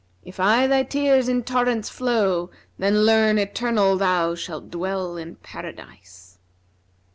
If 0.23 0.39
aye 0.39 0.65
thy 0.65 0.81
tears 0.81 1.29
in 1.29 1.43
torrents 1.43 1.87
flow, 1.87 2.49
then 2.79 3.05
learn 3.05 3.37
* 3.37 3.37
Eternal 3.37 3.97
thou 3.97 4.33
shalt 4.33 4.71
dwell 4.71 5.15
in 5.15 5.35
Paradise.' 5.35 6.39